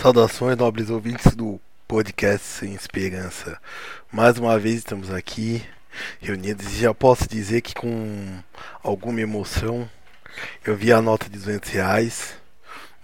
Saudações, 0.00 0.56
nobres 0.56 0.90
ouvintes 0.90 1.34
do 1.34 1.60
podcast 1.88 2.46
Sem 2.46 2.72
Esperança. 2.72 3.60
Mais 4.12 4.38
uma 4.38 4.56
vez 4.56 4.76
estamos 4.76 5.12
aqui 5.12 5.60
reunidos 6.20 6.72
e 6.72 6.82
já 6.82 6.94
posso 6.94 7.28
dizer 7.28 7.62
que 7.62 7.74
com 7.74 8.38
alguma 8.80 9.20
emoção 9.20 9.90
eu 10.64 10.76
vi 10.76 10.92
a 10.92 11.02
nota 11.02 11.24
de 11.24 11.32
200 11.32 11.68
reais, 11.70 12.36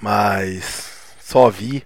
mas 0.01 1.17
só 1.19 1.51
vi 1.51 1.85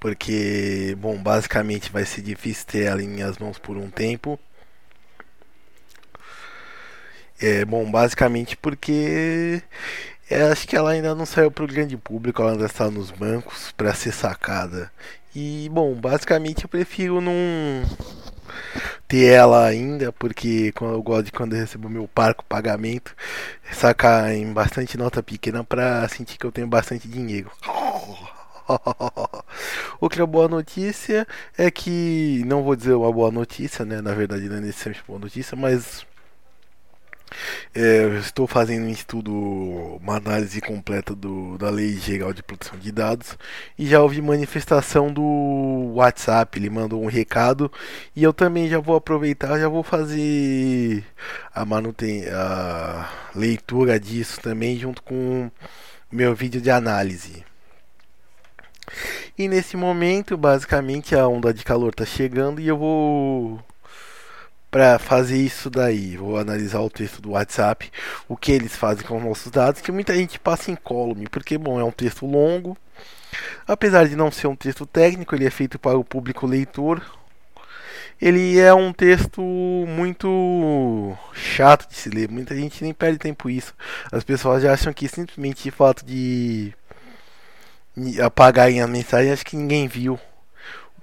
porque, 0.00 0.96
bom, 0.98 1.16
basicamente 1.22 1.92
vai 1.92 2.04
ser 2.04 2.22
difícil 2.22 2.66
ter 2.66 2.86
ela 2.86 3.00
em 3.00 3.08
minhas 3.08 3.38
mãos 3.38 3.60
por 3.60 3.76
um 3.76 3.88
tempo. 3.88 4.40
É, 7.40 7.64
bom, 7.64 7.88
basicamente 7.88 8.56
porque 8.56 9.62
é, 10.30 10.42
acho 10.42 10.66
que 10.66 10.76
ela 10.76 10.90
ainda 10.90 11.14
não 11.14 11.26
saiu 11.26 11.50
para 11.50 11.64
o 11.64 11.68
grande 11.68 11.96
público, 11.96 12.42
ela 12.42 12.52
ainda 12.52 12.66
está 12.66 12.90
nos 12.90 13.10
bancos 13.10 13.72
para 13.76 13.94
ser 13.94 14.12
sacada. 14.12 14.90
E 15.34 15.68
bom, 15.72 15.94
basicamente 15.94 16.64
eu 16.64 16.68
prefiro 16.68 17.20
não 17.20 17.34
ter 19.06 19.32
ela 19.32 19.66
ainda, 19.66 20.12
porque 20.12 20.72
eu 20.80 21.02
gosto 21.02 21.26
de 21.26 21.32
quando 21.32 21.54
eu 21.54 21.60
recebo 21.60 21.88
meu 21.88 22.08
parco 22.08 22.44
pagamento, 22.44 23.14
sacar 23.72 24.32
em 24.32 24.52
bastante 24.52 24.98
nota 24.98 25.22
pequena 25.22 25.64
para 25.64 26.06
sentir 26.08 26.38
que 26.38 26.44
eu 26.44 26.52
tenho 26.52 26.66
bastante 26.66 27.08
dinheiro. 27.08 27.50
Outra 30.00 30.26
boa 30.26 30.48
notícia 30.48 31.26
é 31.56 31.70
que, 31.70 32.42
não 32.46 32.62
vou 32.62 32.76
dizer 32.76 32.94
uma 32.94 33.12
boa 33.12 33.30
notícia, 33.30 33.84
né? 33.84 34.00
Na 34.00 34.14
verdade 34.14 34.48
não 34.48 34.56
é 34.56 34.60
necessariamente 34.60 35.06
boa 35.06 35.18
notícia, 35.18 35.56
mas 35.56 36.06
é, 37.74 38.18
estou 38.18 38.46
fazendo 38.46 38.86
um 38.86 38.90
estudo, 38.90 39.32
uma 40.02 40.16
análise 40.16 40.60
completa 40.60 41.14
do, 41.14 41.56
da 41.58 41.70
Lei 41.70 41.92
Geral 41.96 42.32
de 42.32 42.42
Proteção 42.42 42.78
de 42.78 42.90
Dados 42.92 43.36
e 43.78 43.86
já 43.86 44.02
ouvi 44.02 44.20
manifestação 44.20 45.12
do 45.12 45.92
WhatsApp. 45.94 46.58
Ele 46.58 46.70
mandou 46.70 47.02
um 47.02 47.06
recado 47.06 47.70
e 48.14 48.22
eu 48.22 48.32
também 48.32 48.68
já 48.68 48.78
vou 48.78 48.96
aproveitar, 48.96 49.58
já 49.58 49.68
vou 49.68 49.82
fazer 49.82 51.04
a, 51.54 51.64
manuten 51.64 52.24
a 52.30 53.08
leitura 53.34 53.98
disso 53.98 54.40
também 54.40 54.78
junto 54.78 55.02
com 55.02 55.50
meu 56.10 56.34
vídeo 56.34 56.60
de 56.60 56.70
análise. 56.70 57.44
E 59.38 59.46
nesse 59.46 59.76
momento, 59.76 60.36
basicamente, 60.36 61.14
a 61.14 61.28
onda 61.28 61.52
de 61.52 61.62
calor 61.64 61.90
está 61.90 62.04
chegando 62.04 62.60
e 62.60 62.66
eu 62.66 62.76
vou 62.76 63.60
para 64.70 64.98
fazer 64.98 65.36
isso 65.38 65.70
daí. 65.70 66.16
Vou 66.16 66.38
analisar 66.38 66.80
o 66.80 66.90
texto 66.90 67.20
do 67.20 67.30
WhatsApp, 67.30 67.90
o 68.28 68.36
que 68.36 68.52
eles 68.52 68.76
fazem 68.76 69.06
com 69.06 69.16
os 69.16 69.24
nossos 69.24 69.50
dados, 69.50 69.80
que 69.80 69.92
muita 69.92 70.14
gente 70.14 70.38
passa 70.38 70.70
em 70.70 70.76
column, 70.76 71.26
porque 71.30 71.56
bom, 71.56 71.80
é 71.80 71.84
um 71.84 71.90
texto 71.90 72.26
longo. 72.26 72.76
Apesar 73.66 74.08
de 74.08 74.16
não 74.16 74.30
ser 74.30 74.46
um 74.46 74.56
texto 74.56 74.86
técnico, 74.86 75.34
ele 75.34 75.46
é 75.46 75.50
feito 75.50 75.78
para 75.78 75.98
o 75.98 76.04
público 76.04 76.46
leitor. 76.46 77.02
Ele 78.20 78.58
é 78.58 78.74
um 78.74 78.92
texto 78.92 79.40
muito 79.40 81.16
chato 81.32 81.88
de 81.88 81.94
se 81.94 82.08
ler. 82.08 82.28
Muita 82.28 82.54
gente 82.56 82.82
nem 82.82 82.92
perde 82.92 83.18
tempo 83.18 83.48
isso. 83.48 83.74
As 84.10 84.24
pessoas 84.24 84.62
já 84.62 84.72
acham 84.72 84.92
que 84.92 85.06
simplesmente 85.06 85.68
o 85.68 85.72
fato 85.72 86.04
de 86.04 86.74
apagarem 88.24 88.80
a 88.80 88.86
mensagem, 88.86 89.30
acho 89.30 89.44
que 89.44 89.56
ninguém 89.56 89.86
viu 89.86 90.18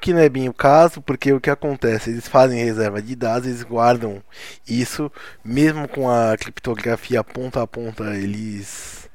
que 0.06 0.14
não 0.14 0.20
é 0.20 0.30
bem 0.30 0.48
o 0.48 0.54
caso, 0.54 1.02
porque 1.02 1.34
o 1.34 1.42
que 1.42 1.50
acontece? 1.50 2.12
Eles 2.12 2.28
fazem 2.28 2.64
reserva 2.64 3.02
de 3.02 3.16
dados, 3.16 3.48
eles 3.48 3.64
guardam 3.64 4.22
isso, 4.68 5.12
mesmo 5.44 5.88
com 5.88 6.08
a 6.08 6.38
criptografia 6.38 7.24
ponta 7.24 7.64
a 7.64 7.66
ponta, 7.66 8.16
eles 8.16 9.10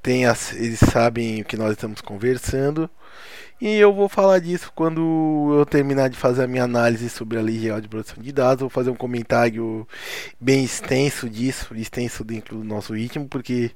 têm 0.00 0.24
as, 0.24 0.52
eles 0.52 0.78
sabem 0.78 1.40
o 1.42 1.44
que 1.44 1.56
nós 1.56 1.72
estamos 1.72 2.00
conversando. 2.00 2.88
E 3.60 3.74
eu 3.76 3.92
vou 3.92 4.08
falar 4.08 4.38
disso 4.38 4.70
quando 4.72 5.56
eu 5.58 5.66
terminar 5.66 6.08
de 6.10 6.16
fazer 6.16 6.44
a 6.44 6.46
minha 6.46 6.62
análise 6.62 7.10
sobre 7.10 7.38
a 7.38 7.42
Lei 7.42 7.58
Geral 7.58 7.80
de 7.80 7.88
Proteção 7.88 8.22
de 8.22 8.30
Dados. 8.30 8.60
Vou 8.60 8.70
fazer 8.70 8.90
um 8.90 8.94
comentário 8.94 9.88
bem 10.40 10.62
extenso 10.62 11.28
disso, 11.28 11.74
extenso 11.74 12.22
dentro 12.22 12.58
do 12.58 12.64
nosso 12.64 12.94
ritmo, 12.94 13.26
porque 13.28 13.72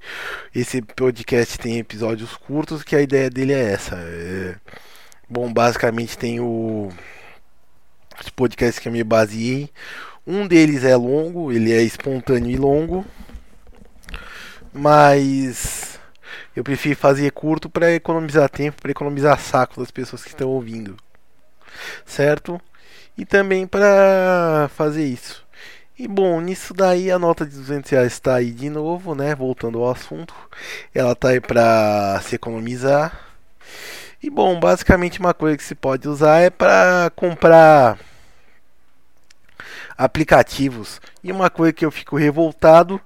esse 0.54 0.80
podcast 0.82 1.58
tem 1.58 1.78
episódios 1.78 2.36
curtos 2.36 2.84
que 2.84 2.94
a 2.94 3.02
ideia 3.02 3.28
dele 3.28 3.54
é 3.54 3.72
essa. 3.72 3.96
É 3.96 4.54
Bom, 5.30 5.52
basicamente 5.52 6.18
tem 6.18 6.40
o 6.40 6.90
os 8.20 8.28
podcasts 8.30 8.78
que 8.78 8.88
eu 8.88 8.92
me 8.92 9.04
baseei. 9.04 9.70
Um 10.26 10.46
deles 10.46 10.84
é 10.84 10.96
longo, 10.96 11.52
ele 11.52 11.72
é 11.72 11.82
espontâneo 11.82 12.50
e 12.50 12.56
longo. 12.56 13.04
Mas 14.72 15.98
eu 16.54 16.62
prefiro 16.64 16.96
fazer 16.96 17.30
curto 17.32 17.70
para 17.70 17.92
economizar 17.92 18.48
tempo, 18.48 18.82
para 18.82 18.90
economizar 18.90 19.38
saco 19.40 19.80
das 19.80 19.90
pessoas 19.90 20.22
que 20.22 20.28
estão 20.30 20.48
ouvindo. 20.48 20.96
Certo? 22.04 22.60
E 23.16 23.24
também 23.24 23.66
para 23.66 24.68
fazer 24.74 25.04
isso. 25.04 25.44
E 25.98 26.08
bom, 26.08 26.40
nisso 26.40 26.72
daí 26.74 27.10
a 27.10 27.18
nota 27.18 27.44
de 27.46 27.54
200 27.54 27.90
reais 27.90 28.12
está 28.12 28.36
aí 28.36 28.50
de 28.50 28.70
novo, 28.70 29.14
né? 29.14 29.34
Voltando 29.34 29.78
ao 29.78 29.90
assunto. 29.90 30.34
Ela 30.94 31.14
tá 31.14 31.28
aí 31.30 31.40
para 31.40 32.20
se 32.22 32.36
economizar. 32.36 33.28
E 34.22 34.28
bom, 34.28 34.60
basicamente 34.60 35.18
uma 35.18 35.32
coisa 35.32 35.56
que 35.56 35.64
se 35.64 35.74
pode 35.74 36.08
usar 36.08 36.40
é 36.40 36.50
para 36.50 37.10
comprar 37.16 37.98
aplicativos. 39.96 41.00
E 41.24 41.32
uma 41.32 41.48
coisa 41.48 41.72
que 41.72 41.84
eu 41.84 41.90
fico 41.90 42.16
revoltado 42.16 43.00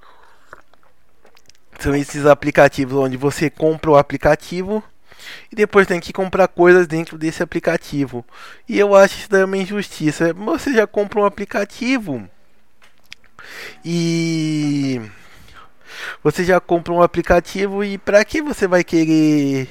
são 1.78 1.94
esses 1.94 2.26
aplicativos 2.26 2.96
onde 2.96 3.16
você 3.16 3.48
compra 3.50 3.90
o 3.90 3.96
aplicativo 3.96 4.82
e 5.50 5.56
depois 5.56 5.86
tem 5.86 6.00
que 6.00 6.12
comprar 6.12 6.48
coisas 6.48 6.86
dentro 6.86 7.16
desse 7.16 7.42
aplicativo. 7.42 8.24
E 8.68 8.78
eu 8.78 8.94
acho 8.94 9.18
isso 9.18 9.30
daí 9.30 9.44
uma 9.44 9.56
injustiça. 9.56 10.32
Você 10.34 10.72
já 10.72 10.86
compra 10.86 11.20
um 11.20 11.24
aplicativo 11.24 12.28
e 13.84 15.00
você 16.22 16.44
já 16.44 16.60
compra 16.60 16.92
um 16.92 17.02
aplicativo 17.02 17.84
e 17.84 17.98
para 17.98 18.24
que 18.24 18.42
você 18.42 18.66
vai 18.66 18.84
querer 18.84 19.68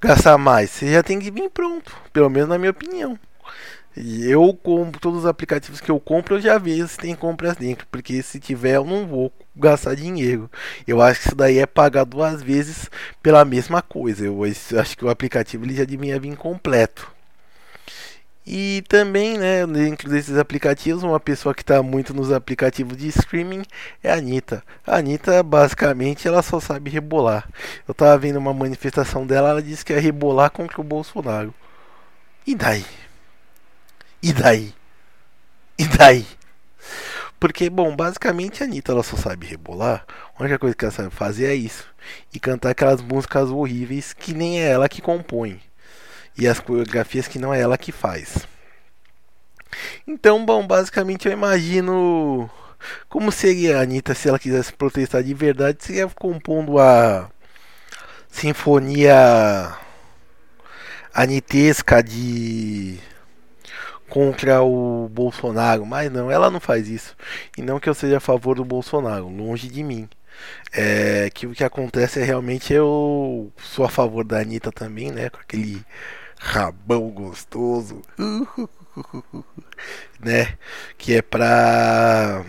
gastar 0.00 0.38
mais? 0.38 0.70
Você 0.70 0.92
já 0.92 1.02
tem 1.02 1.18
que 1.18 1.30
vir 1.30 1.50
pronto, 1.50 1.96
pelo 2.12 2.30
menos 2.30 2.48
na 2.48 2.58
minha 2.58 2.70
opinião. 2.70 3.18
Eu 3.96 4.52
compro 4.52 5.00
todos 5.00 5.20
os 5.20 5.26
aplicativos 5.26 5.80
que 5.80 5.90
eu 5.90 5.98
compro, 5.98 6.36
eu 6.36 6.40
já 6.40 6.58
vejo 6.58 6.86
se 6.86 6.98
tem 6.98 7.14
compras 7.14 7.56
dentro, 7.56 7.86
porque 7.90 8.22
se 8.22 8.38
tiver 8.38 8.76
eu 8.76 8.84
não 8.84 9.06
vou 9.06 9.32
gastar 9.56 9.94
dinheiro. 9.94 10.50
Eu 10.86 11.00
acho 11.00 11.20
que 11.20 11.28
isso 11.28 11.36
daí 11.36 11.58
é 11.58 11.66
pagar 11.66 12.04
duas 12.04 12.42
vezes 12.42 12.90
pela 13.22 13.42
mesma 13.44 13.80
coisa. 13.80 14.26
Eu 14.26 14.42
acho 14.44 14.98
que 14.98 15.04
o 15.04 15.08
aplicativo 15.08 15.64
ele 15.64 15.74
já 15.74 15.84
devia 15.84 16.20
vir 16.20 16.36
completo. 16.36 17.15
E 18.46 18.84
também, 18.88 19.36
né, 19.36 19.66
dentro 19.66 20.08
desses 20.08 20.38
aplicativos, 20.38 21.02
uma 21.02 21.18
pessoa 21.18 21.52
que 21.52 21.62
está 21.62 21.82
muito 21.82 22.14
nos 22.14 22.30
aplicativos 22.30 22.96
de 22.96 23.08
streaming 23.08 23.64
é 24.04 24.12
a 24.12 24.14
Anitta. 24.14 24.62
A 24.86 24.98
Anitta, 24.98 25.42
basicamente, 25.42 26.28
ela 26.28 26.40
só 26.42 26.60
sabe 26.60 26.88
rebolar. 26.88 27.48
Eu 27.88 27.92
estava 27.92 28.16
vendo 28.16 28.36
uma 28.38 28.54
manifestação 28.54 29.26
dela, 29.26 29.50
ela 29.50 29.62
disse 29.62 29.84
que 29.84 29.92
ia 29.92 30.00
rebolar 30.00 30.50
contra 30.52 30.80
o 30.80 30.84
Bolsonaro. 30.84 31.52
E 32.46 32.54
daí? 32.54 32.86
E 34.22 34.32
daí? 34.32 34.72
E 35.76 35.84
daí? 35.84 36.24
Porque, 37.40 37.68
bom, 37.68 37.96
basicamente 37.96 38.62
a 38.62 38.66
Anitta 38.66 38.92
ela 38.92 39.02
só 39.02 39.16
sabe 39.16 39.44
rebolar. 39.46 40.06
A 40.36 40.40
única 40.40 40.56
coisa 40.56 40.76
que 40.76 40.84
ela 40.84 40.92
sabe 40.92 41.10
fazer 41.10 41.46
é 41.46 41.54
isso. 41.56 41.84
E 42.32 42.38
cantar 42.38 42.70
aquelas 42.70 43.02
músicas 43.02 43.50
horríveis 43.50 44.12
que 44.12 44.32
nem 44.32 44.60
é 44.62 44.68
ela 44.70 44.88
que 44.88 45.02
compõe 45.02 45.65
e 46.36 46.46
as 46.46 46.60
coreografias 46.60 47.28
que 47.28 47.38
não 47.38 47.52
é 47.52 47.60
ela 47.60 47.78
que 47.78 47.92
faz. 47.92 48.46
Então, 50.06 50.44
bom, 50.44 50.66
basicamente 50.66 51.26
eu 51.26 51.32
imagino 51.32 52.50
como 53.08 53.32
seria 53.32 53.78
a 53.78 53.82
Anitta 53.82 54.14
se 54.14 54.28
ela 54.28 54.38
quisesse 54.38 54.72
protestar 54.72 55.22
de 55.22 55.34
verdade, 55.34 55.82
seria 55.82 56.08
compondo 56.08 56.78
a 56.78 57.30
sinfonia 58.28 59.76
anitesca 61.14 62.02
de 62.02 62.98
contra 64.08 64.62
o 64.62 65.08
Bolsonaro, 65.08 65.84
mas 65.86 66.10
não, 66.12 66.30
ela 66.30 66.50
não 66.50 66.60
faz 66.60 66.88
isso. 66.88 67.16
E 67.56 67.62
não 67.62 67.80
que 67.80 67.88
eu 67.88 67.94
seja 67.94 68.18
a 68.18 68.20
favor 68.20 68.56
do 68.56 68.64
Bolsonaro, 68.64 69.28
longe 69.28 69.68
de 69.68 69.82
mim. 69.82 70.08
É 70.72 71.30
que 71.30 71.46
o 71.46 71.52
que 71.52 71.64
acontece 71.64 72.20
é 72.20 72.24
realmente 72.24 72.72
eu 72.72 73.50
sou 73.56 73.84
a 73.84 73.88
favor 73.88 74.24
da 74.24 74.38
Anitta 74.40 74.70
também, 74.70 75.10
né? 75.10 75.30
Com 75.30 75.38
aquele 75.38 75.84
rabão 76.38 77.08
gostoso, 77.10 78.02
né? 80.20 80.56
Que 80.96 81.14
é 81.14 81.22
pra 81.22 82.44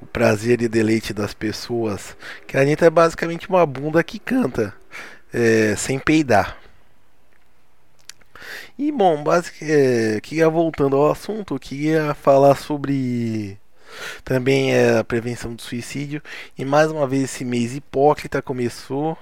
o 0.00 0.06
prazer 0.06 0.62
e 0.62 0.68
deleite 0.68 1.12
das 1.12 1.34
pessoas. 1.34 2.16
Que 2.46 2.56
a 2.56 2.60
Anitta 2.60 2.86
é 2.86 2.90
basicamente 2.90 3.48
uma 3.48 3.64
bunda 3.66 4.02
que 4.02 4.18
canta 4.18 4.74
é, 5.32 5.74
sem 5.76 5.98
peidar. 5.98 6.58
E 8.78 8.92
bom, 8.92 9.22
basicamente, 9.22 9.72
é, 9.72 10.20
queria 10.20 10.48
voltando 10.48 10.96
ao 10.96 11.10
assunto, 11.10 11.58
queria 11.58 12.14
falar 12.14 12.54
sobre 12.54 13.58
também 14.24 14.72
é, 14.72 14.98
a 14.98 15.04
prevenção 15.04 15.54
do 15.54 15.62
suicídio. 15.62 16.22
E 16.56 16.64
mais 16.64 16.90
uma 16.90 17.06
vez 17.06 17.24
esse 17.24 17.44
mês 17.44 17.74
hipócrita 17.74 18.40
começou. 18.40 19.18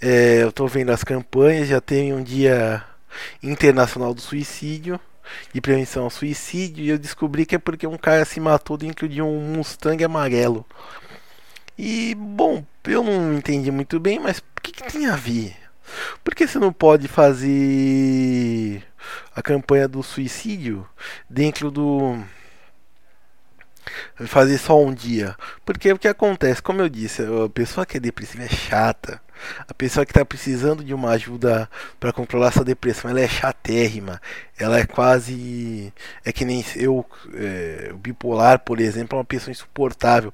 É, 0.00 0.42
eu 0.42 0.50
estou 0.50 0.68
vendo 0.68 0.90
as 0.90 1.04
campanhas, 1.04 1.68
já 1.68 1.80
tem 1.80 2.12
um 2.12 2.22
dia 2.22 2.84
Internacional 3.42 4.14
do 4.14 4.20
Suicídio 4.20 5.00
de 5.52 5.60
prevenção 5.60 6.04
ao 6.04 6.10
suicídio 6.10 6.84
e 6.84 6.88
eu 6.88 6.98
descobri 6.98 7.46
que 7.46 7.54
é 7.54 7.58
porque 7.58 7.86
um 7.86 7.96
cara 7.96 8.24
se 8.24 8.40
matou 8.40 8.76
dentro 8.76 9.08
de 9.08 9.22
um 9.22 9.40
Mustang 9.54 10.02
amarelo. 10.04 10.66
E 11.78 12.14
bom, 12.14 12.64
eu 12.84 13.02
não 13.02 13.32
entendi 13.34 13.70
muito 13.70 13.98
bem, 13.98 14.18
mas 14.18 14.38
o 14.38 14.60
que, 14.62 14.72
que 14.72 14.92
tem 14.92 15.06
a 15.06 15.16
ver? 15.16 15.56
Por 16.22 16.34
que 16.34 16.46
você 16.46 16.58
não 16.58 16.72
pode 16.72 17.08
fazer 17.08 18.82
a 19.34 19.42
campanha 19.42 19.88
do 19.88 20.02
suicídio 20.02 20.86
dentro 21.28 21.70
do 21.70 22.18
fazer 24.26 24.58
só 24.58 24.80
um 24.80 24.92
dia. 24.92 25.36
Porque 25.64 25.92
o 25.92 25.98
que 25.98 26.08
acontece, 26.08 26.62
como 26.62 26.80
eu 26.80 26.88
disse, 26.88 27.22
a 27.22 27.48
pessoa 27.48 27.84
que 27.84 27.96
é 27.96 28.00
depressiva 28.00 28.44
é 28.44 28.48
chata. 28.48 29.20
A 29.68 29.74
pessoa 29.74 30.04
que 30.04 30.12
está 30.12 30.24
precisando 30.24 30.84
de 30.84 30.94
uma 30.94 31.10
ajuda 31.10 31.68
para 31.98 32.12
controlar 32.12 32.52
sua 32.52 32.64
depressão, 32.64 33.10
ela 33.10 33.20
é 33.20 33.28
chatérrima. 33.28 34.20
Ela 34.58 34.78
é 34.78 34.86
quase. 34.86 35.92
É 36.24 36.32
que 36.32 36.44
nem 36.44 36.64
eu. 36.76 37.04
É, 37.34 37.90
o 37.92 37.96
bipolar, 37.96 38.60
por 38.60 38.80
exemplo, 38.80 39.16
é 39.16 39.18
uma 39.18 39.24
pessoa 39.24 39.52
insuportável. 39.52 40.32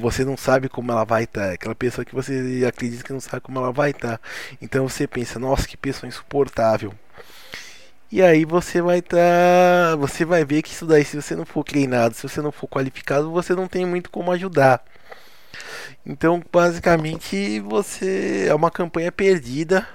Você 0.00 0.24
não 0.24 0.36
sabe 0.36 0.68
como 0.68 0.92
ela 0.92 1.04
vai 1.04 1.24
estar. 1.24 1.40
Tá. 1.40 1.46
É 1.48 1.54
aquela 1.54 1.74
pessoa 1.74 2.04
que 2.04 2.14
você 2.14 2.64
acredita 2.66 3.02
que 3.04 3.12
não 3.12 3.20
sabe 3.20 3.40
como 3.40 3.58
ela 3.58 3.72
vai 3.72 3.90
estar. 3.90 4.18
Tá. 4.18 4.20
Então 4.60 4.88
você 4.88 5.06
pensa, 5.06 5.38
nossa, 5.38 5.66
que 5.66 5.76
pessoa 5.76 6.08
insuportável. 6.08 6.94
E 8.10 8.22
aí 8.22 8.44
você 8.44 8.80
vai 8.80 9.00
estar. 9.00 9.16
Tá, 9.16 9.96
você 9.96 10.24
vai 10.24 10.44
ver 10.44 10.62
que 10.62 10.70
isso 10.70 10.86
daí, 10.86 11.04
se 11.04 11.20
você 11.20 11.34
não 11.34 11.44
for 11.44 11.64
treinado, 11.64 12.14
se 12.14 12.22
você 12.22 12.40
não 12.40 12.52
for 12.52 12.68
qualificado, 12.68 13.30
você 13.32 13.54
não 13.54 13.66
tem 13.66 13.84
muito 13.84 14.10
como 14.10 14.30
ajudar. 14.32 14.84
Então, 16.04 16.42
basicamente, 16.52 17.60
você 17.60 18.46
é 18.48 18.54
uma 18.54 18.70
campanha 18.70 19.10
perdida. 19.12 19.86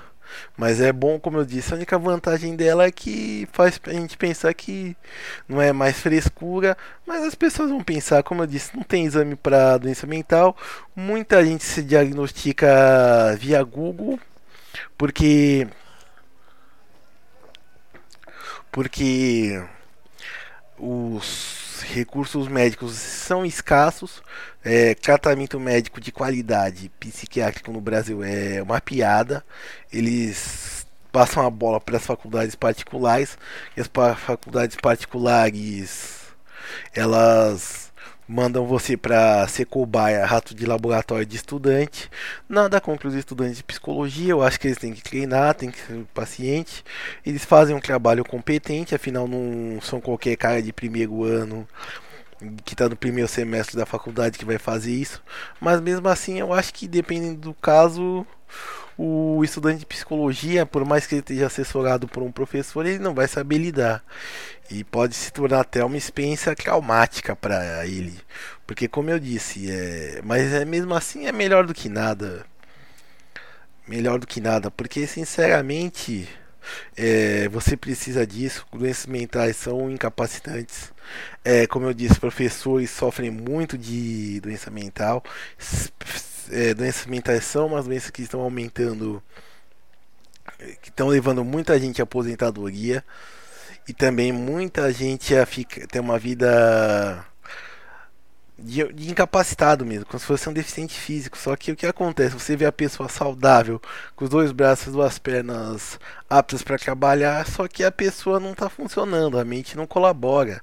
Mas 0.56 0.80
é 0.82 0.92
bom, 0.92 1.20
como 1.20 1.38
eu 1.38 1.46
disse, 1.46 1.74
a 1.74 1.76
única 1.76 1.98
vantagem 1.98 2.56
dela 2.56 2.86
é 2.86 2.92
que 2.92 3.48
faz 3.52 3.80
a 3.86 3.92
gente 3.92 4.18
pensar 4.18 4.54
que 4.54 4.96
não 5.48 5.62
é 5.62 5.74
mais 5.74 6.00
frescura, 6.00 6.78
mas 7.06 7.24
as 7.24 7.36
pessoas 7.36 7.70
vão 7.70 7.84
pensar, 7.84 8.24
como 8.24 8.44
eu 8.44 8.48
disse, 8.48 8.76
não 8.76 8.84
tem 8.84 9.06
exame 9.06 9.36
para 9.36 9.78
doença 9.78 10.06
mental. 10.06 10.56
Muita 10.96 11.44
gente 11.44 11.64
se 11.64 11.82
diagnostica 11.82 13.36
via 13.40 13.64
Google, 13.64 14.20
porque 14.98 15.68
porque 18.72 19.64
os 20.78 21.59
recursos 21.82 22.48
médicos 22.48 22.94
são 22.94 23.46
escassos, 23.46 24.22
é, 24.64 24.94
tratamento 24.96 25.60
médico 25.60 26.00
de 26.02 26.12
qualidade 26.12 26.92
psiquiátrico 27.00 27.72
no 27.72 27.82
Brasil 27.82 28.24
é 28.24 28.62
uma 28.62 28.82
piada. 28.82 29.44
Eles 29.92 30.86
passam 31.12 31.46
a 31.46 31.50
bola 31.50 31.80
para 31.80 31.98
as 31.98 32.06
faculdades 32.06 32.56
particulares 32.56 33.38
e 33.76 33.82
as 33.82 33.90
faculdades 34.18 34.78
particulares 34.78 36.20
elas 36.94 37.89
mandam 38.30 38.68
você 38.68 38.96
para 38.96 39.48
ser 39.48 39.66
cobaia, 39.66 40.24
rato 40.24 40.54
de 40.54 40.64
laboratório 40.64 41.26
de 41.26 41.36
estudante. 41.36 42.12
Nada 42.48 42.80
contra 42.80 43.08
os 43.08 43.16
estudantes 43.16 43.58
de 43.58 43.64
psicologia, 43.64 44.30
eu 44.32 44.44
acho 44.44 44.60
que 44.60 44.68
eles 44.68 44.78
têm 44.78 44.94
que 44.94 45.02
treinar, 45.02 45.56
têm 45.56 45.72
que 45.72 45.80
ser 45.80 46.06
pacientes. 46.14 46.84
Eles 47.26 47.44
fazem 47.44 47.76
um 47.76 47.80
trabalho 47.80 48.24
competente, 48.24 48.94
afinal 48.94 49.28
não 49.28 49.82
são 49.82 50.00
qualquer 50.00 50.36
cara 50.38 50.62
de 50.62 50.72
primeiro 50.72 51.24
ano 51.24 51.68
que 52.64 52.74
está 52.74 52.88
no 52.88 52.96
primeiro 52.96 53.28
semestre 53.28 53.76
da 53.76 53.86
faculdade 53.86 54.38
que 54.38 54.46
vai 54.46 54.60
fazer 54.60 54.94
isso. 54.94 55.22
Mas 55.60 55.82
mesmo 55.82 56.08
assim, 56.08 56.40
eu 56.40 56.54
acho 56.54 56.72
que 56.72 56.88
dependendo 56.88 57.42
do 57.42 57.54
caso, 57.56 58.26
o 59.02 59.42
estudante 59.46 59.80
de 59.80 59.86
psicologia, 59.86 60.66
por 60.66 60.84
mais 60.84 61.08
que 61.08 61.16
ele 61.16 61.22
esteja 61.22 61.48
assessorado 61.48 62.06
por 62.06 62.22
um 62.22 62.30
professor, 62.34 62.86
ele 62.86 63.00
não 63.00 63.14
vai 63.14 63.30
saber 63.30 63.58
lidar. 63.58 64.04
E 64.70 64.84
pode 64.84 65.16
se 65.16 65.32
tornar 65.32 65.62
até 65.62 65.84
uma 65.86 65.96
experiência 65.96 66.54
traumática 66.54 67.34
para 67.34 67.88
ele. 67.88 68.20
Porque, 68.68 68.90
como 68.90 69.10
eu 69.10 69.18
disse, 69.18 69.72
é... 69.72 70.22
mas 70.22 70.52
é, 70.54 70.66
mesmo 70.66 70.94
assim 70.94 71.28
é 71.28 71.32
melhor 71.32 71.66
do 71.66 71.74
que 71.74 71.88
nada. 71.88 72.46
Melhor 73.88 74.20
do 74.20 74.28
que 74.28 74.42
nada, 74.42 74.70
porque 74.70 75.08
sinceramente. 75.08 76.28
É, 76.96 77.48
você 77.50 77.78
precisa 77.78 78.28
disso. 78.28 78.66
Doenças 78.72 79.06
mentais 79.06 79.56
são 79.56 79.90
incapacitantes. 79.90 80.92
É, 81.44 81.66
como 81.66 81.86
eu 81.86 81.94
disse, 81.94 82.20
professores 82.20 82.90
sofrem 82.92 83.32
muito 83.32 83.78
de 83.78 84.40
doença 84.42 84.70
mental 84.70 85.24
é, 86.50 86.74
doenças 86.74 87.06
mentais 87.06 87.44
são 87.46 87.68
umas 87.68 87.86
doenças 87.86 88.10
que 88.10 88.22
estão 88.22 88.42
aumentando, 88.42 89.22
que 90.82 90.90
estão 90.90 91.08
levando 91.08 91.44
muita 91.44 91.80
gente 91.80 92.02
à 92.02 92.04
aposentadoria 92.04 93.04
e 93.88 93.94
também 93.94 94.32
muita 94.32 94.92
gente 94.92 95.36
a 95.36 95.48
ter 95.88 96.00
uma 96.00 96.20
vida 96.20 97.26
de, 98.62 98.84
de, 98.94 99.10
incapacitado 99.10 99.86
mesmo, 99.86 100.06
como 100.06 100.20
se 100.20 100.26
fosse 100.26 100.50
um 100.50 100.54
deficiente 100.54 101.00
físico. 101.00 101.38
Só 101.38 101.56
que 101.56 101.72
o 101.72 101.76
que 101.76 101.86
acontece? 101.86 102.34
Você 102.34 102.56
vê 102.56 102.66
a 102.66 102.72
pessoa 102.72 103.10
saudável, 103.10 103.82
com 104.16 104.26
os 104.26 104.30
dois 104.30 104.52
braços, 104.52 104.94
duas 104.94 105.18
pernas 105.18 106.00
aptas 106.30 106.62
para 106.62 106.78
trabalhar, 106.78 107.48
só 107.48 107.68
que 107.68 107.84
a 107.84 107.92
pessoa 107.92 108.40
não 108.40 108.52
está 108.52 108.70
funcionando, 108.70 109.40
a 109.40 109.46
mente 109.46 109.78
não 109.78 109.88
colabora. 109.88 110.62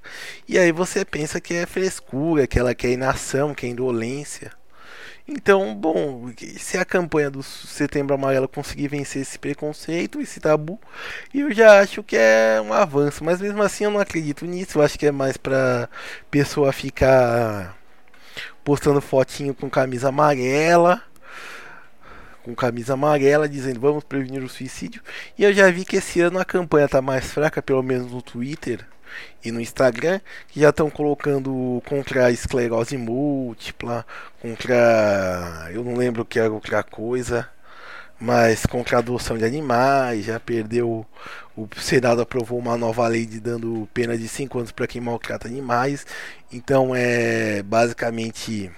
E 0.48 0.58
aí 0.58 0.72
você 0.72 1.04
pensa 1.04 1.40
que 1.40 1.54
é 1.54 1.66
frescura, 1.66 2.46
que 2.46 2.58
ela 2.58 2.74
quer 2.74 2.90
inação, 2.90 3.54
que 3.54 3.66
é 3.66 3.68
indolência. 3.68 4.52
Então, 5.28 5.74
bom, 5.74 6.30
se 6.56 6.78
a 6.78 6.84
campanha 6.84 7.28
do 7.28 7.42
Setembro 7.42 8.14
Amarelo 8.14 8.46
conseguir 8.46 8.86
vencer 8.86 9.22
esse 9.22 9.36
preconceito, 9.38 10.20
esse 10.20 10.38
tabu, 10.38 10.80
eu 11.34 11.52
já 11.52 11.80
acho 11.80 12.02
que 12.04 12.16
é 12.16 12.60
um 12.64 12.72
avanço. 12.72 13.24
Mas 13.24 13.40
mesmo 13.40 13.60
assim, 13.62 13.84
eu 13.84 13.90
não 13.90 13.98
acredito 13.98 14.46
nisso. 14.46 14.78
Eu 14.78 14.82
acho 14.82 14.96
que 14.98 15.06
é 15.06 15.10
mais 15.10 15.36
pra 15.36 15.88
pessoa 16.30 16.72
ficar 16.72 17.76
postando 18.64 19.00
fotinho 19.00 19.52
com 19.54 19.68
camisa 19.68 20.10
amarela. 20.10 21.02
Com 22.44 22.54
camisa 22.54 22.94
amarela 22.94 23.48
dizendo 23.48 23.80
vamos 23.80 24.04
prevenir 24.04 24.42
o 24.44 24.48
suicídio. 24.48 25.02
E 25.36 25.42
eu 25.42 25.52
já 25.52 25.68
vi 25.72 25.84
que 25.84 25.96
esse 25.96 26.20
ano 26.20 26.38
a 26.38 26.44
campanha 26.44 26.88
tá 26.88 27.02
mais 27.02 27.32
fraca, 27.32 27.60
pelo 27.60 27.82
menos 27.82 28.12
no 28.12 28.22
Twitter 28.22 28.86
e 29.44 29.50
no 29.52 29.60
Instagram, 29.60 30.20
que 30.48 30.60
já 30.60 30.70
estão 30.70 30.90
colocando 30.90 31.82
contra 31.86 32.26
a 32.26 32.30
esclerose 32.30 32.96
múltipla, 32.96 34.04
contra. 34.40 35.70
Eu 35.72 35.84
não 35.84 35.94
lembro 35.94 36.24
que 36.24 36.38
era 36.38 36.52
outra 36.52 36.82
coisa, 36.82 37.48
mas 38.20 38.66
contra 38.66 38.96
a 38.96 38.98
adoção 39.00 39.38
de 39.38 39.44
animais, 39.44 40.24
já 40.26 40.40
perdeu. 40.40 41.06
O 41.56 41.68
Senado 41.80 42.20
aprovou 42.20 42.58
uma 42.58 42.76
nova 42.76 43.06
lei 43.08 43.24
de 43.24 43.40
dando 43.40 43.88
pena 43.94 44.16
de 44.18 44.28
5 44.28 44.58
anos 44.58 44.72
para 44.72 44.86
quem 44.86 45.00
maltrata 45.00 45.48
animais. 45.48 46.06
Então 46.52 46.94
é 46.94 47.62
basicamente. 47.62 48.70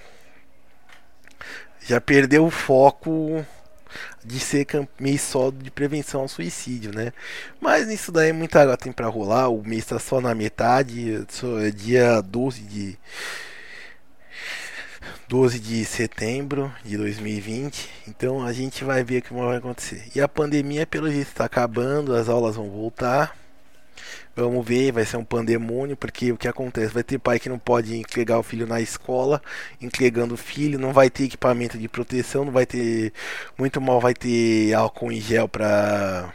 Já 1.81 1.99
perdeu 1.99 2.45
o 2.45 2.51
foco 2.51 3.45
de 4.23 4.39
ser 4.39 4.67
mês 4.99 5.21
só 5.21 5.51
de 5.51 5.71
prevenção 5.71 6.21
ao 6.21 6.27
suicídio, 6.27 6.93
né? 6.93 7.13
Mas 7.61 7.87
nisso 7.87 8.11
daí 8.11 8.31
muita 8.33 8.61
água 8.61 8.77
tem 8.77 8.91
para 8.91 9.07
rolar, 9.07 9.49
o 9.49 9.63
mês 9.63 9.83
está 9.83 9.99
só 9.99 10.21
na 10.21 10.35
metade, 10.35 11.25
só 11.29 11.59
é 11.59 11.71
dia 11.71 12.21
12 12.21 12.61
de 12.61 12.97
12 15.27 15.59
de 15.59 15.85
setembro 15.85 16.73
de 16.83 16.97
2020. 16.97 17.89
Então 18.07 18.45
a 18.45 18.51
gente 18.51 18.83
vai 18.83 19.03
ver 19.03 19.19
o 19.19 19.21
que 19.21 19.33
vai 19.33 19.57
acontecer. 19.57 20.03
E 20.15 20.21
a 20.21 20.27
pandemia 20.27 20.87
pelo 20.87 21.09
jeito 21.09 21.27
está 21.27 21.45
acabando, 21.45 22.15
as 22.15 22.29
aulas 22.29 22.55
vão 22.55 22.69
voltar. 22.69 23.35
Vamos 24.39 24.65
ver, 24.65 24.93
vai 24.93 25.05
ser 25.05 25.17
um 25.17 25.23
pandemônio, 25.25 25.97
porque 25.97 26.31
o 26.31 26.37
que 26.37 26.47
acontece? 26.47 26.93
Vai 26.93 27.03
ter 27.03 27.19
pai 27.19 27.39
que 27.39 27.49
não 27.49 27.59
pode 27.59 27.97
entregar 27.97 28.39
o 28.39 28.43
filho 28.43 28.65
na 28.65 28.79
escola, 28.79 29.41
entregando 29.81 30.33
o 30.35 30.37
filho, 30.37 30.79
não 30.79 30.93
vai 30.93 31.09
ter 31.09 31.25
equipamento 31.25 31.77
de 31.77 31.89
proteção, 31.89 32.45
não 32.45 32.51
vai 32.53 32.65
ter. 32.65 33.11
Muito 33.57 33.81
mal 33.81 33.99
vai 33.99 34.13
ter 34.13 34.73
álcool 34.73 35.11
em 35.11 35.19
gel 35.19 35.49
para 35.49 36.33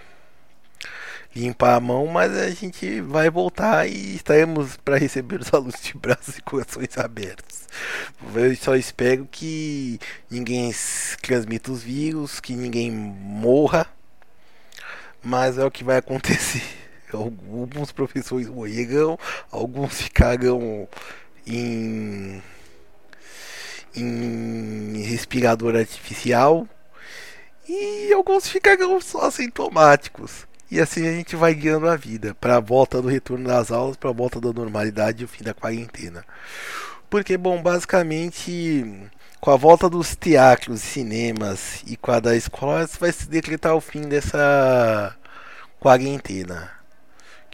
limpar 1.34 1.76
a 1.76 1.80
mão, 1.80 2.06
mas 2.06 2.30
a 2.36 2.50
gente 2.50 3.00
vai 3.00 3.30
voltar 3.30 3.88
e 3.88 4.16
estaremos 4.16 4.76
para 4.76 4.98
receber 4.98 5.40
os 5.40 5.48
alunos 5.54 5.80
de 5.82 5.96
braços 5.96 6.36
e 6.36 6.42
corações 6.42 6.98
abertos. 6.98 7.66
Eu 8.34 8.54
só 8.56 8.76
espero 8.76 9.26
que 9.30 9.98
ninguém 10.30 10.70
transmita 11.22 11.72
os 11.72 11.82
vírus, 11.82 12.38
que 12.38 12.54
ninguém 12.54 12.90
morra, 12.90 13.86
mas 15.22 15.56
é 15.56 15.64
o 15.64 15.70
que 15.70 15.82
vai 15.82 15.96
acontecer. 15.96 16.83
Alguns 17.12 17.92
professores 17.92 18.48
morreram, 18.48 19.18
alguns 19.50 20.02
ficaram 20.02 20.88
em, 21.46 22.42
em 23.94 25.02
respirador 25.02 25.76
artificial 25.76 26.66
e 27.68 28.12
alguns 28.12 28.48
ficaram 28.48 29.00
só 29.00 29.22
assintomáticos. 29.22 30.46
E 30.70 30.80
assim 30.80 31.06
a 31.06 31.12
gente 31.12 31.36
vai 31.36 31.54
guiando 31.54 31.88
a 31.88 31.96
vida 31.96 32.34
para 32.40 32.56
a 32.56 32.60
volta 32.60 33.00
do 33.00 33.08
retorno 33.08 33.46
das 33.46 33.70
aulas, 33.70 33.96
para 33.96 34.10
a 34.10 34.12
volta 34.12 34.40
da 34.40 34.52
normalidade 34.52 35.22
e 35.22 35.24
o 35.24 35.28
fim 35.28 35.44
da 35.44 35.54
quarentena. 35.54 36.24
Porque, 37.08 37.36
bom, 37.36 37.62
basicamente, 37.62 39.08
com 39.40 39.50
a 39.50 39.56
volta 39.56 39.88
dos 39.88 40.16
teatros, 40.16 40.80
cinemas 40.80 41.82
e 41.86 41.96
com 41.96 42.10
a 42.10 42.18
da 42.18 42.34
escola, 42.34 42.88
vai 42.98 43.12
se 43.12 43.28
decretar 43.28 43.74
o 43.76 43.80
fim 43.80 44.00
dessa 44.08 45.14
quarentena, 45.78 46.72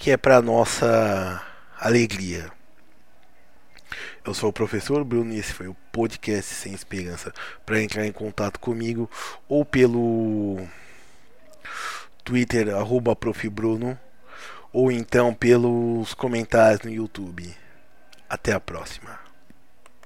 que 0.00 0.10
é 0.10 0.16
para 0.16 0.40
nossa 0.40 1.44
alegria. 1.78 2.50
Eu 4.24 4.32
sou 4.32 4.48
o 4.48 4.52
professor 4.52 5.04
Bruno 5.04 5.34
e 5.34 5.38
esse 5.38 5.52
foi 5.52 5.68
o 5.68 5.76
podcast 5.92 6.54
Sem 6.54 6.72
Esperança. 6.72 7.34
Para 7.66 7.82
entrar 7.82 8.06
em 8.06 8.12
contato 8.12 8.58
comigo 8.58 9.10
ou 9.46 9.62
pelo 9.62 10.66
Twitter, 12.24 12.74
arroba 12.74 13.14
profbruno, 13.14 13.98
ou 14.72 14.90
então 14.90 15.34
pelos 15.34 16.14
comentários 16.14 16.80
no 16.80 16.90
YouTube. 16.90 17.54
Até 18.26 18.54
a 18.54 18.60
próxima. 18.60 19.29